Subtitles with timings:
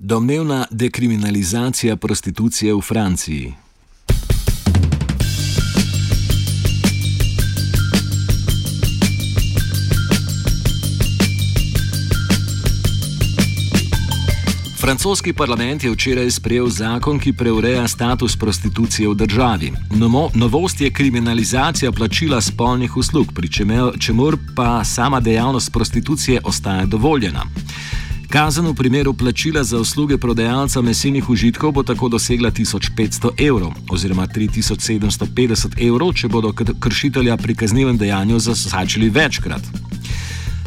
[0.00, 3.54] Domnevna dekriminalizacija prostitucije v Franciji.
[14.80, 19.72] Francoski parlament je včeraj sprejel zakon, ki preureja status prostitucije v državi.
[19.90, 23.50] Novo, novost je kriminalizacija plačila spolnih uslug, pri
[24.00, 27.42] čemer pa sama dejavnost prostitucije ostaja dovoljena.
[28.28, 34.26] Kazen v primeru plačila za usluge prodajalca mesenih užitkov bo tako dosegla 1500 evrov oziroma
[34.26, 39.62] 3750 evrov, če bodo kršitelja pri kaznivem dejanju zasačili večkrat.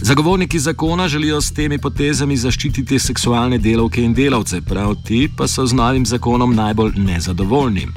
[0.00, 5.66] Zagovorniki zakona želijo s temi potezami zaščititi seksualne delavke in delavce, prav ti pa so
[5.66, 7.88] z novim zakonom najbolj nezadovoljni.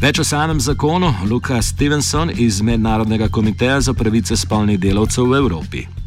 [0.00, 6.03] Več o samem zakonu Luka Stevenson iz Mednarodnega komiteja za pravice spolnih delavcev v Evropi.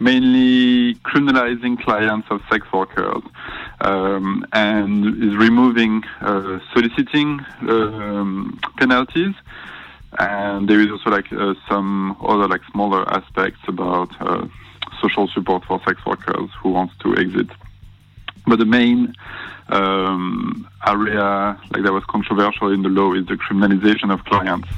[0.00, 3.22] Mainly criminalizing clients of sex workers
[3.82, 9.34] um, and is removing uh, soliciting um, penalties.
[10.18, 14.46] and there is also like uh, some other like smaller aspects about uh,
[15.02, 17.48] social support for sex workers who want to exit.
[18.46, 19.14] But the main
[19.68, 24.68] um, area like that was controversial in the law is the criminalization of clients.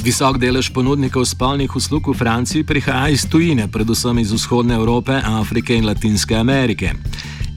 [0.00, 5.76] Visok delež ponudnikov spolnih uslug v Franciji prihaja iz tujine, predvsem iz vzhodne Evrope, Afrike
[5.76, 6.96] in Latinske Amerike.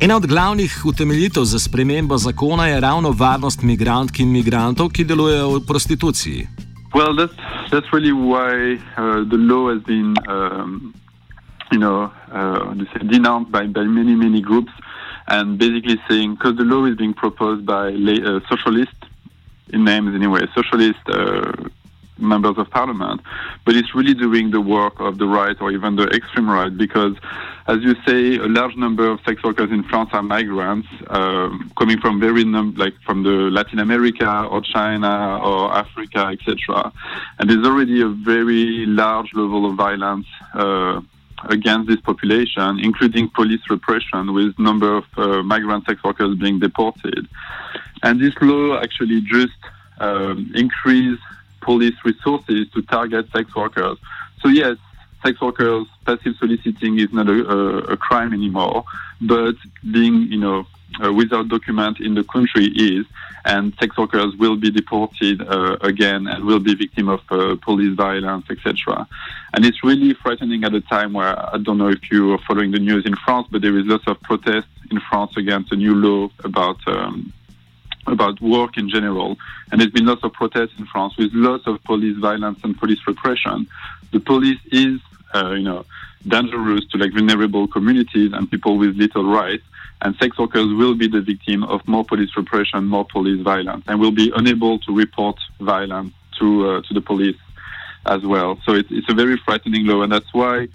[0.04, 5.56] Ena od glavnih utemeljitev za spremembo zakona je ravno varnost migrantk in migrantov, ki delujejo
[5.56, 6.48] v prostituciji.
[6.92, 7.40] Well, that's,
[7.72, 10.94] that's really why uh, the law has been, um,
[11.72, 12.76] you know, uh,
[13.08, 14.74] denounced by, by many, many groups,
[15.32, 19.08] and basically saying because the law is being proposed by uh, socialists,
[19.72, 21.72] in names anyway, socialist uh,
[22.24, 23.22] members of parliament,
[23.66, 27.16] but it's really doing the work of the right or even the extreme right because,
[27.68, 32.00] as you say, a large number of sex workers in France are migrants um, coming
[32.00, 36.92] from very num- like from the Latin America or China or Africa, etc.
[37.40, 40.28] And there's already a very large level of violence.
[40.54, 41.02] Uh,
[41.50, 47.28] against this population, including police repression, with number of uh, migrant sex workers being deported.
[48.02, 49.58] And this law actually just
[50.00, 51.20] um, increase
[51.64, 53.98] police resources to target sex workers.
[54.42, 54.78] So yes,
[55.26, 58.84] sex workers passive soliciting is not a, a, a crime anymore,
[59.22, 59.56] but
[59.92, 60.68] being you know
[61.04, 63.06] uh, without document in the country is,
[63.46, 67.96] and sex workers will be deported uh, again and will be victim of uh, police
[67.96, 69.08] violence, etc.
[69.54, 72.72] And it's really frightening at a time where I don't know if you are following
[72.72, 75.96] the news in France, but there is lots of protests in France against a new
[75.96, 76.78] law about.
[76.88, 77.34] Um,
[78.08, 79.38] about work in general.
[79.72, 83.00] And there's been lots of protests in France with lots of police violence and police
[83.08, 83.68] repression.
[84.12, 85.00] The police is,
[85.34, 85.86] uh, you know,
[86.28, 89.64] dangerous to like vulnerable communities and people with little rights.
[90.02, 94.00] And sex workers will be the victim of more police repression, more police violence, and
[94.02, 97.38] will be unable to report violence to uh, to the police
[98.06, 98.60] as well.
[98.66, 100.68] So it's, it's a very frightening law, and that's why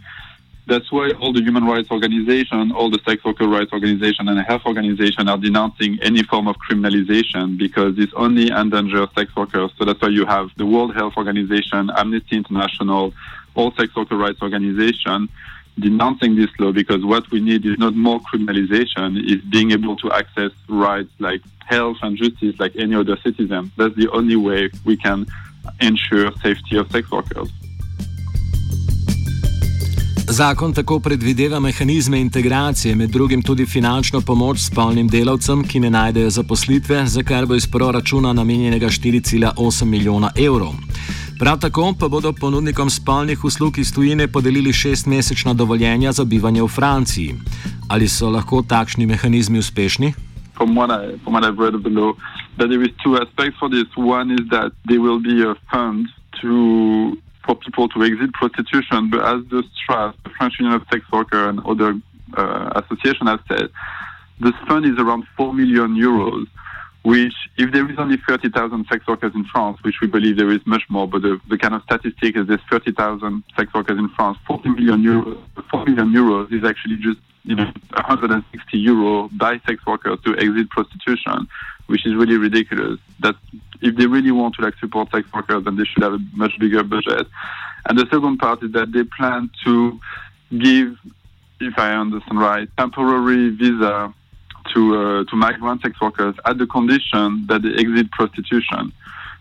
[0.68, 4.62] that's why all the human rights organizations, all the sex worker rights organizations and health
[4.66, 9.70] organizations are denouncing any form of criminalization because it's only endangers sex workers.
[9.78, 13.14] So that's why you have the World Health Organization, Amnesty International,
[13.54, 15.30] all sex worker rights organizations
[15.78, 20.12] denouncing this law because what we need is not more criminalization, is being able to
[20.12, 23.70] access rights like health and justice like any other citizen.
[23.76, 25.26] That's the only way we can
[25.80, 27.50] ensure safety of sex workers.
[30.30, 36.30] Zakon tako predvideva mehanizme integracije, med drugim tudi finančno pomoč spolnim delavcem, ki ne najdejo
[36.30, 40.72] zaposlitve, za kar bo iz proračuna namenjenega 4,8 milijona evrov.
[41.38, 46.68] Prav tako pa bodo ponudnikom spolnih uslug iz tujine podelili šestmesečna dovoljenja za bivanje v
[46.68, 47.34] Franciji.
[47.88, 50.12] Ali so lahko takšni mehanizmi uspešni?
[50.56, 52.12] From what, I, from what I've read of the law,
[52.58, 53.88] that there is two aspects for this.
[53.96, 56.06] One is that there will be a fund
[56.40, 57.16] to
[57.48, 59.08] for people to exit prostitution.
[59.08, 61.98] But as the STRAS, the French Union of Sex Workers, and other
[62.36, 63.70] uh, associations have said,
[64.40, 66.46] this fund is around 4 million euros,
[67.02, 70.60] which, if there is only 30,000 sex workers in France, which we believe there is
[70.66, 74.38] much more, but the, the kind of statistic is there's 30,000 sex workers in France,
[74.46, 75.38] 40 million euros,
[75.70, 77.64] 4 million euros is actually just you know
[77.94, 81.48] 160 euro by sex workers to exit prostitution,
[81.86, 82.98] which is really ridiculous.
[83.20, 83.36] That
[83.80, 86.58] if they really want to like support sex workers, then they should have a much
[86.58, 87.26] bigger budget.
[87.88, 89.98] And the second part is that they plan to
[90.50, 90.98] give,
[91.60, 94.12] if I understand right, temporary visa
[94.74, 98.92] to uh, to migrant sex workers at the condition that they exit prostitution.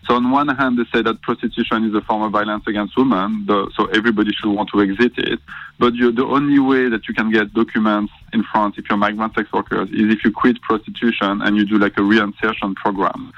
[0.06, 3.44] So on one hand, they say that prostitution is a form of violence against women,
[3.46, 5.38] so everybody should want to exit it.
[5.78, 9.52] But the only way that you can get documents in France if you're migrant sex
[9.52, 13.32] workers is if you quit prostitution and you do like a reinsertion program.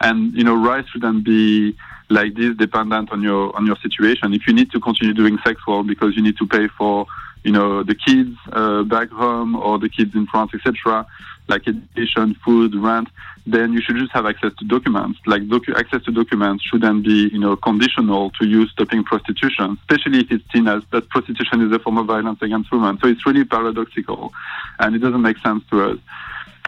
[0.00, 1.76] And you know, rights shouldn't be
[2.10, 4.34] like this dependent on your on your situation.
[4.34, 7.06] If you need to continue doing sex work because you need to pay for
[7.44, 11.06] you know the kids uh, back home or the kids in France, etc.,
[11.46, 13.08] like education, food, rent,
[13.46, 15.20] then you should just have access to documents.
[15.26, 20.20] Like docu- access to documents shouldn't be, you know, conditional to you stopping prostitution, especially
[20.20, 22.98] if it's seen as that prostitution is a form of violence against women.
[23.00, 24.32] So it's really paradoxical,
[24.78, 25.98] and it doesn't make sense to us.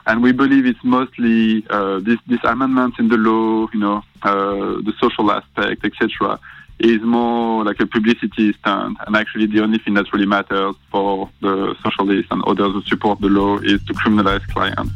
[0.06, 4.80] And we believe it's mostly uh, this, this amendments in the law, you know, uh,
[4.84, 6.38] the social aspect, etc.,
[6.78, 8.98] is more like a publicity stunt.
[9.06, 13.20] And actually, the only thing that really matters for the socialists and others who support
[13.20, 14.92] the law is to criminalize clients.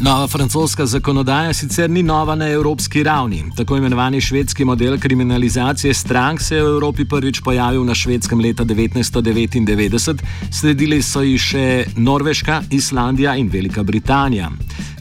[0.00, 3.44] Nova francoska zakonodaja sicer ni nova na evropski ravni.
[3.56, 8.64] Tako imenovani švedski model kriminalizacije strank se je v Evropi prvič pojavil na švedskem leta
[8.64, 10.22] 1999,
[10.52, 14.50] sledili so ji še Norveška, Islandija in Velika Britanija.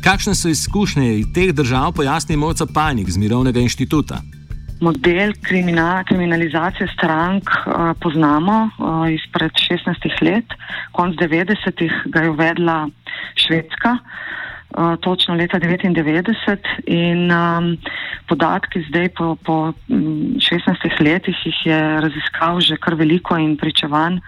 [0.04, 4.22] Kakšne so izkušnje iz teh držav, pojasni Moca Pajnik z Mirovnega inštituta.
[4.82, 10.46] Model kriminal, kriminalizacije strank uh, poznamo uh, izpred 16 let,
[10.92, 12.88] konc 90-ih ga je uvedla
[13.36, 13.98] Švedska.
[15.02, 17.78] Točno leta 99 in um,
[18.28, 24.20] podatki zdaj po, po 16 mm, letih jih je raziskal že kar veliko in pričevan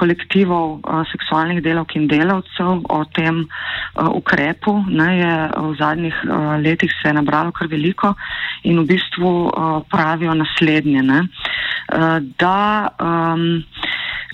[0.00, 4.78] kolektivov uh, seksualnih delavk in delavcev o tem uh, ukrepu.
[4.88, 8.14] Ne, je, v zadnjih uh, letih se je nabralo kar veliko
[8.64, 13.60] in v bistvu uh, pravijo naslednje, ne, uh, da um,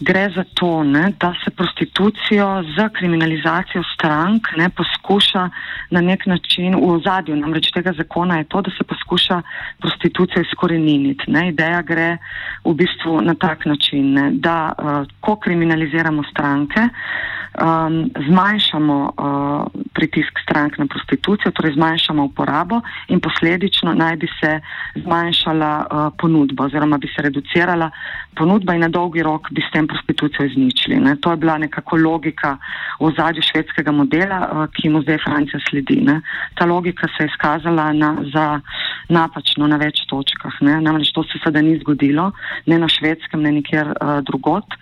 [0.00, 5.50] gre za to, ne, da se prostitucijo z kriminalizacijo strank ne, poskuša
[5.90, 7.36] na nek način v ozadju.
[7.36, 9.42] Namreč tega zakona je to, da se poskuša
[9.78, 11.30] prostitucijo izkoreniniti.
[11.30, 11.48] Ne.
[11.48, 12.16] Ideja gre
[12.64, 17.15] v bistvu na tak način, ne, da uh, ko kriminaliziramo stranke, uh,
[17.56, 24.60] um, zmanjšamo uh, pritisk strank na prostitucijo, torej zmanjšamo uporabo in posledično naj bi se
[24.94, 27.90] zmanjšala uh, ponudba oziroma bi se reducirala
[28.34, 30.96] ponudba in na dolgi rok bi s tem prostitucijo izničili.
[31.00, 31.16] Ne.
[31.16, 32.56] To je bila nekako logika
[33.00, 36.00] v zadju švedskega modela, uh, ki mu zdaj Francija sledi.
[36.04, 36.20] Ne.
[36.54, 38.60] Ta logika se je izkazala na, za
[39.08, 40.60] napačno na več točkah.
[40.60, 40.80] Ne.
[40.80, 42.32] Namreč to se sedaj ni zgodilo,
[42.66, 44.76] ne na švedskem, ne nikjer uh, drugot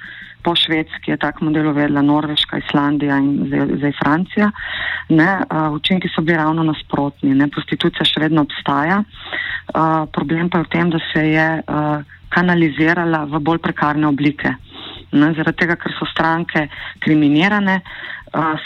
[0.44, 4.50] po Švedski je tak model uvedla Norveška, Islandija in zdaj, zdaj Francija.
[5.08, 7.34] Ne, uh, učinki so bili ravno nasprotni.
[7.34, 9.00] Ne, prostitucija še vedno obstaja.
[9.00, 14.52] Uh, problem pa je v tem, da se je uh, kanalizirala v bolj prekarne oblike.
[15.14, 16.66] Ne, zaradi tega, ker so stranke
[17.04, 17.80] kriminirane,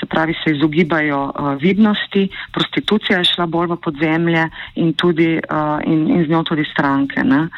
[0.00, 5.40] se pravi, se izogibajo vidnosti, prostitucija je šla bolj v podzemlje in, tudi,
[5.84, 7.24] in, in z njo tudi stranke.
[7.24, 7.48] Ne.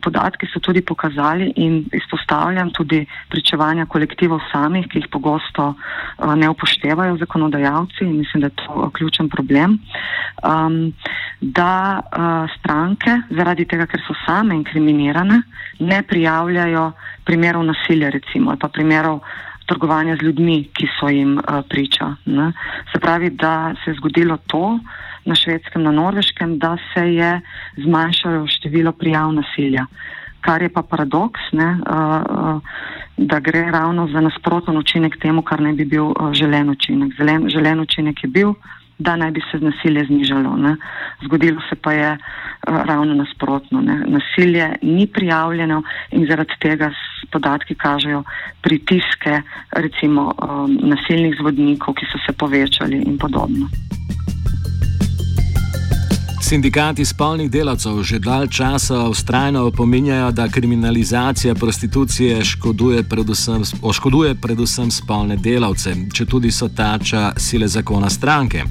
[0.00, 1.84] Podatki so tudi pokazali in
[2.22, 5.74] izpostavljam tudi pričevanja kolektivov samih, ki jih pogosto
[6.36, 9.78] ne upoštevajo zakonodajalci in mislim, da je to ključen problem,
[11.40, 12.00] da
[12.58, 15.42] stranke zaradi tega, ker so same inkriminirane,
[15.80, 16.92] ne prijavljajo
[17.24, 19.20] primerov nasilja recimo ali pa primerov
[19.66, 22.16] trgovanja z ljudmi, ki so jim uh, priča.
[22.26, 22.52] Ne.
[22.92, 24.78] Se pravi, da se je zgodilo to
[25.24, 27.40] na švedskem, na norveškem, da se je
[27.76, 29.86] zmanjšalo število prijav nasilja.
[30.42, 32.60] Kar je pa paradoks, ne, uh, uh,
[33.16, 37.14] da gre ravno za nasproten učinek temu, kar ne bi bil uh, želen učinek.
[37.18, 38.54] Zelen, želen učinek je bil,
[38.98, 40.56] da naj bi se nasilje znižalo.
[40.56, 40.76] Ne.
[41.24, 42.18] Zgodilo se pa je
[42.66, 43.80] ravno nasprotno.
[43.80, 43.96] Ne.
[44.06, 46.90] Nasilje ni prijavljeno in zaradi tega
[47.30, 48.22] podatki kažejo
[48.62, 49.40] pritiske
[49.72, 50.32] recimo
[50.94, 53.66] nasilnih zvodnikov, ki so se povečali in podobno.
[56.52, 64.90] Sindikati spolnih delavcev že dalj časa ustrajno opominjajo, da kriminalizacija prostitucije škoduje predvsem, oškoduje predvsem
[64.90, 68.64] spolne delavce, če tudi so tača sile zakona stranke.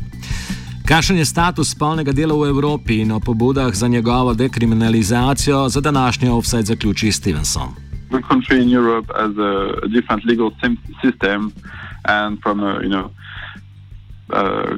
[0.85, 6.29] Kakšen je status spolnega dela v Evropi in o pobudah za njegovo dekriminalizacijo, za današnji
[6.29, 7.69] offset zaključi Stevenson.
[8.11, 10.51] Every country in Europe has a, a different legal
[11.01, 11.51] system,
[12.03, 13.09] and from a you know
[14.29, 14.77] uh,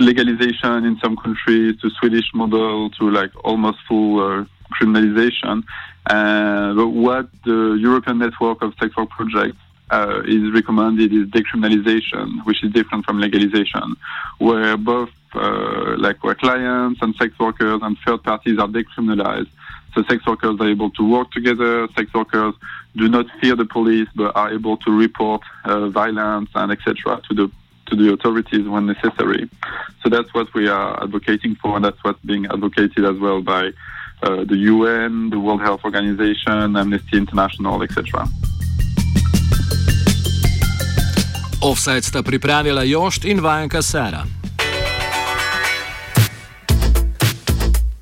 [0.00, 4.44] legalization in some countries to Swedish model to like almost full uh,
[4.74, 5.62] criminalization.
[6.06, 9.58] Uh, but what the European network of sex work projects
[9.90, 13.96] uh, is recommended is decriminalization, which is different from legalization,
[14.38, 19.48] where both uh, like where clients and sex workers and third parties are decriminalized.
[19.94, 21.88] So sex workers are able to work together.
[21.96, 22.54] Sex workers
[22.96, 27.20] do not fear the police, but are able to report uh, violence and etc.
[27.28, 27.50] to the
[27.88, 29.48] to the authorities when necessary.
[30.02, 33.72] So that's what we are advocating for, and that's what's being advocated as well by
[34.22, 38.26] uh, the UN, the World Health Organization, Amnesty International, etc.
[41.60, 44.37] Offside sta pripravila Jošt in Vajenka Sara.